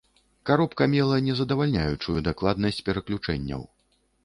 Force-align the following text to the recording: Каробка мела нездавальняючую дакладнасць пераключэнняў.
Каробка 0.49 0.87
мела 0.93 1.19
нездавальняючую 1.27 2.17
дакладнасць 2.31 2.83
пераключэнняў. 2.91 3.67